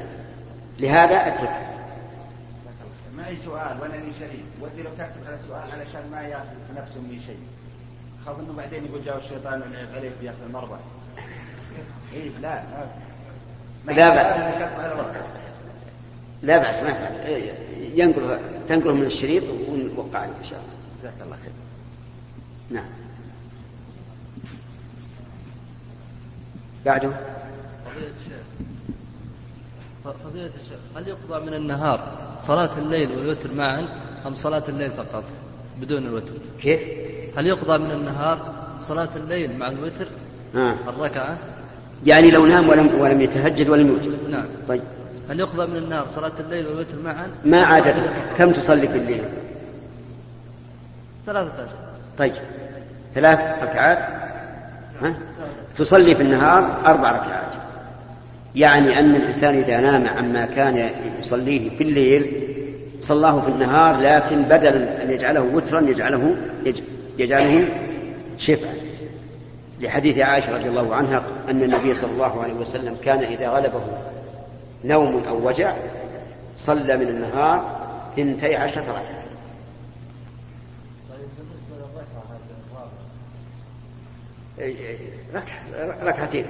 لهذا 0.79 1.27
أترك. 1.27 1.61
معي 3.17 3.35
سؤال 3.35 3.81
وأنا 3.81 3.93
لي 3.93 4.13
شريك. 4.19 4.45
ودي 4.61 4.83
لو 4.83 4.89
تكتب 4.89 5.27
على 5.27 5.35
السؤال 5.35 5.61
علشان 5.61 6.11
ما 6.11 6.21
يأخذ 6.21 6.45
نفسه 6.77 7.01
مني 7.01 7.19
شيء. 7.25 7.37
خاف 8.25 8.39
إنه 8.39 8.53
بعدين 8.57 8.85
يقول 8.85 9.05
جاء 9.05 9.17
الشيطان 9.17 9.61
ولعب 9.61 9.95
عليك 9.95 10.11
بياخذ 10.21 10.43
المربع 10.47 10.77
اي 12.13 12.31
لا 12.41 12.63
لا 13.87 14.09
بأس. 14.09 14.39
لا 16.41 16.57
بأس 16.57 16.83
ما 16.83 16.89
ينقل 17.93 18.39
تنقله 18.67 18.93
من 18.93 19.05
الشريط 19.05 19.43
ونوقع 19.69 20.19
عليه 20.19 20.33
إن 20.39 20.43
شاء 20.43 20.59
الله. 20.59 20.71
جزاك 20.99 21.13
الله 21.25 21.35
خير. 21.35 21.53
نعم. 22.69 22.85
بعده. 26.85 27.09
فضيلة 27.85 28.11
الشيخ 28.21 28.43
فضيلة 30.25 30.51
الشيخ 30.63 30.79
هل 30.95 31.07
يقضى 31.07 31.45
من 31.45 31.53
النهار 31.53 32.11
صلاة 32.39 32.69
الليل 32.77 33.09
والوتر 33.11 33.53
معا 33.53 33.85
أم 34.27 34.35
صلاة 34.35 34.63
الليل 34.69 34.91
فقط 34.91 35.23
بدون 35.81 36.05
الوتر؟ 36.05 36.33
كيف؟ 36.61 36.81
هل 37.37 37.47
يقضى 37.47 37.77
من 37.83 37.91
النهار 37.91 38.53
صلاة 38.79 39.09
الليل 39.15 39.57
مع 39.57 39.69
الوتر 39.69 40.07
آه. 40.55 40.77
الركعة؟ 40.87 41.37
يعني 42.05 42.31
لو 42.31 42.45
نام 42.45 42.69
ولم 42.69 43.01
ولم 43.01 43.21
يتهجد 43.21 43.69
ولم 43.69 43.87
يوتر. 43.87 44.29
نعم. 44.29 44.45
طيب. 44.67 44.81
هل 45.29 45.39
يقضى 45.39 45.67
من 45.67 45.77
النهار 45.77 46.07
صلاة 46.07 46.31
الليل 46.39 46.67
والوتر 46.67 46.99
معا؟ 47.03 47.27
ما 47.45 47.63
عادة. 47.63 47.93
كم 48.37 48.51
تصلي 48.51 48.87
في 48.87 48.97
الليل؟ 48.97 49.23
ثلاثة 51.25 51.53
أشهر 51.53 51.69
طيب. 52.17 52.33
ثلاث 53.15 53.39
ركعات؟ 53.63 53.99
ها؟ 55.01 55.15
تصلي 55.77 56.15
في 56.15 56.21
النهار 56.21 56.77
أربع 56.85 57.11
ركعات. 57.11 57.53
يعني 58.55 58.99
أن 58.99 59.15
الإنسان 59.15 59.57
إذا 59.57 59.79
نام 59.79 60.07
عما 60.07 60.45
كان 60.45 60.89
يصليه 61.19 61.77
في 61.77 61.83
الليل 61.83 62.31
صلاه 63.01 63.41
في 63.41 63.47
النهار 63.47 63.97
لكن 63.99 64.41
بدل 64.41 64.77
أن 64.77 65.11
يجعله 65.11 65.41
وترا 65.41 65.81
يجعله 65.81 66.35
يجعله 67.17 67.67
شفعا 68.37 68.73
لحديث 69.81 70.17
عائشة 70.17 70.57
رضي 70.57 70.69
الله 70.69 70.95
عنها 70.95 71.23
أن 71.49 71.63
النبي 71.63 71.93
صلى 71.93 72.11
الله 72.11 72.43
عليه 72.43 72.53
وسلم 72.53 72.97
كان 73.03 73.19
إذا 73.19 73.49
غلبه 73.49 73.81
نوم 74.85 75.23
أو 75.29 75.47
وجع 75.47 75.73
صلى 76.57 76.97
من 76.97 77.07
النهار 77.07 77.75
اثنتي 78.13 78.55
عشرة 78.55 78.81
ركعة. 78.81 79.25
ركعتين. 86.03 86.45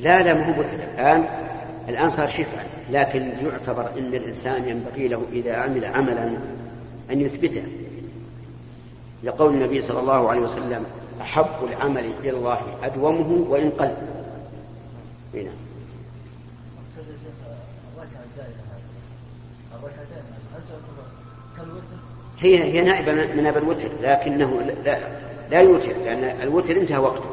لا 0.00 0.22
لا 0.22 0.34
ما 0.34 0.56
هو 0.56 0.62
الآن 0.62 1.24
الآن 1.88 2.10
صار 2.10 2.28
شفعا 2.28 2.64
لكن 2.90 3.32
يعتبر 3.42 3.90
أن 3.98 4.14
الإنسان 4.14 4.68
ينبغي 4.68 5.08
له 5.08 5.22
إذا 5.32 5.56
عمل 5.56 5.84
عملا 5.84 6.24
أن 7.10 7.20
يثبته. 7.20 7.64
لقول 9.24 9.54
النبي 9.54 9.80
صلى 9.80 10.00
الله 10.00 10.28
عليه 10.28 10.40
وسلم 10.40 10.84
أحب 11.20 11.64
العمل 11.64 12.12
إلى 12.20 12.30
الله 12.30 12.60
أدومه 12.82 13.46
وإن 13.48 13.70
قل. 13.70 13.94
هنا 15.34 15.50
هي 22.40 22.62
هي 22.62 22.82
نائبة 22.82 23.12
من 23.12 23.46
أبا 23.46 23.58
الوتر 23.58 23.88
لكنه 24.02 24.62
لا, 24.84 24.98
لا 25.50 25.60
يوتر 25.60 25.92
لأن 26.04 26.42
الوتر 26.42 26.76
انتهى 26.76 26.98
وقته 26.98 27.30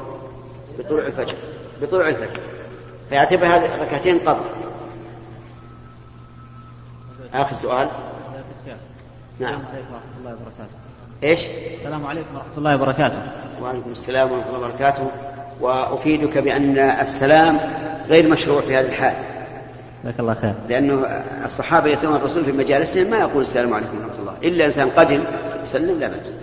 بطلوع 0.80 1.06
الفجر 1.06 1.36
بطلوع 1.82 2.08
الفجر. 2.08 2.42
فيعتبر 3.10 3.46
هذه 3.46 3.82
ركعتين 3.82 4.20
قضى 4.20 4.46
آخر 7.34 7.56
سؤال. 7.56 7.90
نعم. 9.40 9.60
الله 10.18 10.32
وبركاته 10.34 10.76
إيش؟ 11.24 11.40
السلام 11.78 12.08
عليكم 12.08 12.36
ورحمة 12.36 12.58
الله 12.58 12.76
وبركاته. 12.76 13.22
وعليكم 13.62 13.92
السلام 13.92 14.32
ورحمة 14.32 14.56
الله 14.56 14.68
وبركاته. 14.68 15.08
وأفيدك 15.62 16.38
بأن 16.38 16.78
السلام 16.78 17.60
غير 18.08 18.28
مشروع 18.28 18.62
في 18.62 18.76
هذه 18.76 18.86
الحال. 18.86 19.16
جزاك 20.04 20.20
الله 20.20 20.34
خير. 20.34 20.54
لأنه 20.70 20.94
الصحابة 21.46 21.90
يسألون 21.90 22.16
الرسول 22.16 22.46
في 22.46 22.52
مجالسهم 22.52 23.10
ما 23.10 23.18
يقول 23.18 23.42
السلام 23.42 23.74
عليكم 23.74 23.98
ورحمة 23.98 24.20
الله. 24.20 24.34
إلا 24.44 24.66
إنسان 24.66 24.90
قدم 24.90 25.24
يسلم 25.64 26.00
لا 26.00 26.08
بأس. 26.08 26.34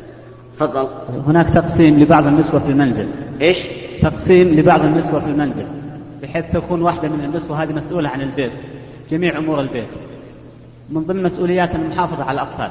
تفضل. 0.57 0.89
هناك 1.27 1.51
تقسيم 1.51 2.01
لبعض 2.01 2.27
النسوة 2.27 2.61
في 2.61 2.71
المنزل. 2.71 3.09
إيش؟ 3.41 3.59
تقسيم 4.03 4.49
لبعض 4.49 4.85
النسوة 4.85 5.21
في 5.21 5.27
المنزل 5.27 5.67
بحيث 6.23 6.45
تكون 6.53 6.83
واحدة 6.83 7.09
من 7.09 7.25
النسوة 7.25 7.63
هذه 7.63 7.73
مسؤولة 7.73 8.09
عن 8.09 8.21
البيت 8.21 8.53
جميع 9.11 9.39
أمور 9.39 9.61
البيت. 9.61 9.89
من 10.91 11.03
ضمن 11.03 11.23
مسؤوليات 11.23 11.75
المحافظة 11.75 12.25
على 12.25 12.43
الأطفال. 12.43 12.71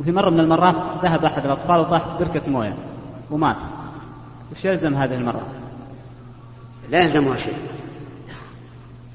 وفي 0.00 0.12
مرة 0.12 0.30
من 0.30 0.40
المرات 0.40 0.74
ذهب 1.02 1.24
أحد 1.24 1.44
الأطفال 1.44 1.80
وطاح 1.80 2.02
بركة 2.20 2.50
موية 2.50 2.74
ومات. 3.30 3.56
وش 4.52 4.64
يلزم 4.64 4.94
هذه 4.94 5.14
المرأة؟ 5.14 5.42
لا 6.90 6.98
يلزمها 6.98 7.36
شيء. 7.36 7.54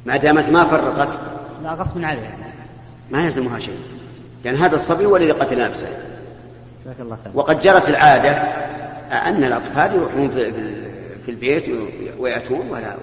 ما 0.06 0.18
دامت 0.18 0.50
ما 0.50 0.66
فرطت. 0.66 1.20
لا 1.64 1.74
غصب 1.74 2.04
عليها 2.04 2.38
ما 3.12 3.26
يلزمها 3.26 3.60
شيء. 3.60 3.78
لأن 4.44 4.56
يعني 4.56 4.68
هذا 4.68 4.76
الصبي 4.76 5.06
هو 5.06 5.18
الذي 5.18 5.32
قتل 5.32 5.60
نفسه. 5.60 5.88
جزاك 6.86 7.00
الله 7.00 7.18
خير. 7.24 7.32
وقد 7.36 7.60
جرت 7.60 7.90
العادة 7.90 8.32
أن 9.12 9.44
الأطفال 9.44 9.96
يروحون 9.96 10.30
في, 10.30 10.52
في 11.26 11.32
البيت 11.32 11.64
ويأتون 12.20 12.70
ولا 12.70 12.94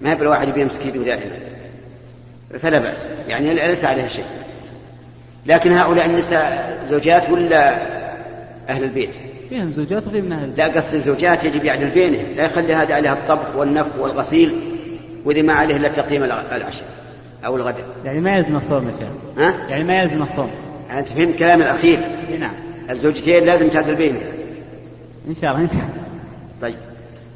ما 0.00 0.12
يبقى 0.12 0.22
الواحد 0.22 0.56
يمسك 0.56 0.86
يده 0.86 1.04
دائما 1.04 1.36
فلا 2.58 2.78
بأس. 2.78 3.06
يعني 3.28 3.54
ليس 3.54 3.84
عليها 3.84 4.08
شيء. 4.08 4.24
لكن 5.46 5.72
هؤلاء 5.72 6.06
النساء 6.06 6.78
زوجات 6.90 7.30
ولا 7.30 7.76
أهل 8.68 8.84
البيت. 8.84 9.10
فيهم 9.48 9.72
زوجات 9.72 10.06
وفيهم 10.06 10.32
أهل 10.32 10.44
البيت. 10.44 10.58
لا 10.58 10.76
قصد 10.76 10.94
الزوجات 10.94 11.44
يجب 11.44 11.64
يعدل 11.64 11.90
بينهم. 11.90 12.26
لا 12.36 12.44
يخلي 12.44 12.74
هذا 12.74 12.94
عليها 12.94 13.12
الطبخ 13.12 13.56
والنف 13.56 13.86
والغسيل. 13.98 14.54
وإذا 15.24 15.42
ما 15.42 15.52
عليه 15.52 15.76
إلا 15.76 15.88
تقييم 15.88 16.24
العشاء 16.24 16.86
أو 17.44 17.56
الغداء 17.56 17.84
يعني 18.04 18.20
ما 18.20 18.34
يلزم 18.34 18.56
الصوم 18.56 18.88
يا 18.88 18.94
شيخ. 18.98 19.08
ها؟ 19.38 19.68
يعني 19.68 19.84
ما 19.84 20.00
يلزم 20.02 20.22
الصوم. 20.22 20.50
أنت 20.90 21.08
فهمت 21.08 21.36
كلام 21.38 21.62
الأخير. 21.62 22.00
نعم. 22.38 22.54
الزوجتين 22.90 23.44
لازم 23.44 23.68
تعدل 23.68 23.94
بينهم. 23.94 24.22
إن 25.28 25.34
شاء 25.34 25.50
الله 25.50 25.62
إن 25.62 25.68
شاء 25.68 25.76
الله. 25.76 26.02
طيب. 26.62 26.74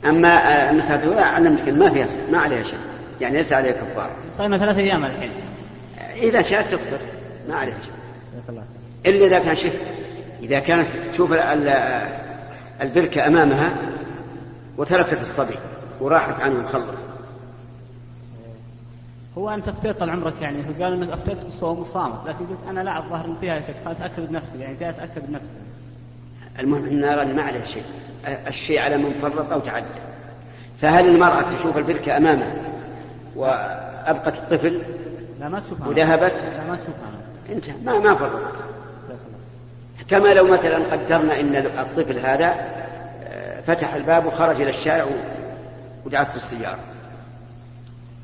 أما 0.05 0.29
آه، 0.29 0.70
المسألة 0.70 1.03
الأولى 1.03 1.20
علمتك 1.20 1.68
ما 1.68 1.90
فيها 1.90 2.07
ما 2.33 2.38
عليها 2.38 2.62
شيء. 2.62 2.79
يعني 3.20 3.37
ليس 3.37 3.53
عليها 3.53 3.72
كفارة. 3.72 4.11
صايمة 4.38 4.59
ثلاث 4.59 4.79
أيام 4.79 5.05
الحين. 5.05 5.31
إذا 6.16 6.40
شاءت 6.40 6.66
تفطر. 6.66 6.99
ما 7.49 7.55
عليها 7.57 7.77
شيء. 7.83 7.92
إلا 9.07 9.27
إذا 9.27 9.38
كان 9.38 9.57
شف 9.57 9.81
إذا 10.42 10.59
كانت 10.59 10.87
تشوف 11.12 11.33
ال- 11.33 11.38
ال- 11.38 12.09
البركة 12.83 13.27
أمامها 13.27 13.72
وتركت 14.79 15.20
الصبي 15.20 15.55
وراحت 16.01 16.40
عنه 16.40 16.55
مخلص 16.61 16.85
هو 19.38 19.51
أفتيت 19.51 19.99
طال 19.99 20.11
عمرك 20.11 20.42
يعني 20.42 20.59
هو 20.59 20.85
قال 20.85 20.92
إنك 20.92 21.09
أفتيت 21.09 21.38
بالصوم 21.44 21.79
وصامت 21.79 22.27
لكن 22.27 22.46
قلت 22.46 22.59
أنا 22.70 22.81
لا 22.81 22.99
الظاهر 22.99 23.25
إن 23.25 23.37
فيها 23.40 23.61
شك 23.61 23.75
فأتأكد 23.85 24.29
بنفسي 24.29 24.59
يعني 24.59 24.77
جاي 24.77 24.90
أتأكد 24.90 25.27
بنفسي 25.29 25.57
المهم 26.59 26.85
أن 26.85 27.01
نرى 27.01 27.33
ما 27.33 27.42
عليه 27.42 27.64
شيء. 27.64 27.83
الشيء 28.46 28.81
على 28.81 28.96
من 28.99 29.18
فرط 29.22 29.53
أو 29.53 29.61
تعدى. 29.61 29.87
فهل 30.83 31.09
المرأة 31.09 31.42
تشوف 31.57 31.79
البركة 31.79 32.16
أمامها 32.16 32.53
وأبقت 33.37 34.38
الطفل 34.38 34.83
لا 35.40 35.49
ما 35.49 35.61
تشوفها 35.61 35.88
وذهبت؟ 35.88 36.33
لا 36.33 36.66
ما 36.68 36.77
تشوفها. 36.77 37.11
انتهى 37.53 37.75
ما 37.85 37.99
ما 37.99 38.14
فرط. 38.14 38.40
كما 40.09 40.29
لو 40.35 40.46
مثلا 40.46 40.79
قدرنا 40.92 41.40
إن 41.40 41.57
الطفل 41.57 42.18
هذا 42.18 42.55
آه، 43.25 43.61
فتح 43.61 43.94
الباب 43.94 44.27
وخرج 44.27 44.61
إلى 44.61 44.70
الشارع 44.70 45.07
ودعسه 46.07 46.37
السيارة. 46.37 46.79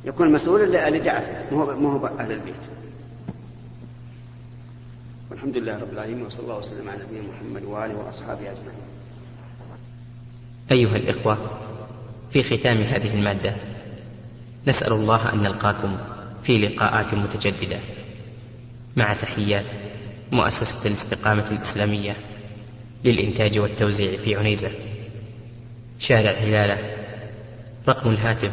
يكون 0.04 0.26
المسؤول 0.26 0.60
اللي 0.62 0.88
اللي 0.88 0.98
دعسه 0.98 1.46
مو 1.52 1.88
هو- 1.88 2.06
أهل 2.06 2.32
البيت. 2.32 2.54
والحمد 5.30 5.56
لله 5.56 5.78
رب 5.78 5.92
العالمين 5.92 6.26
وصلى 6.26 6.42
الله 6.42 6.58
وسلم 6.58 6.88
على 6.90 7.04
نبينا 7.04 7.22
محمد 7.32 7.64
وآله 7.64 7.94
وأصحابه 7.96 8.40
أجمعين. 8.40 8.82
أيها 10.72 10.96
الإخوة 10.96 11.38
في 12.32 12.42
ختام 12.42 12.76
هذه 12.78 13.14
المادة 13.14 13.56
نسأل 14.66 14.92
الله 14.92 15.32
أن 15.32 15.38
نلقاكم 15.42 15.96
في 16.44 16.58
لقاءات 16.58 17.14
متجددة. 17.14 17.80
مع 18.96 19.14
تحيات 19.14 19.66
مؤسسة 20.32 20.88
الاستقامة 20.88 21.50
الإسلامية 21.50 22.16
للإنتاج 23.04 23.58
والتوزيع 23.58 24.16
في 24.16 24.36
عنيزة. 24.36 24.70
شارع 25.98 26.32
هلالة 26.32 26.96
رقم 27.88 28.10
الهاتف 28.10 28.52